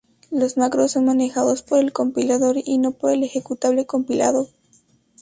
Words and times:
Los 0.31 0.57
Macros 0.57 0.93
son 0.93 1.05
manejados 1.05 1.61
por 1.61 1.77
el 1.77 1.93
compilador 1.93 2.55
y 2.65 2.79
no 2.79 2.89
por 2.93 3.11
el 3.11 3.21
ejecutable 3.23 3.85
compilado. 3.85 4.49